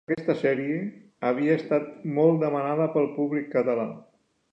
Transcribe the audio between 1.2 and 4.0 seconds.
havia estat molt demanada pel públic català.